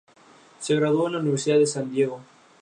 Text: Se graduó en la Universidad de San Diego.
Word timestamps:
Se 0.59 0.75
graduó 0.77 1.05
en 1.05 1.13
la 1.13 1.19
Universidad 1.19 1.59
de 1.59 1.67
San 1.67 1.91
Diego. 1.91 2.21